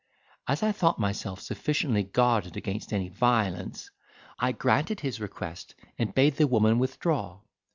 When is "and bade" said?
5.99-6.37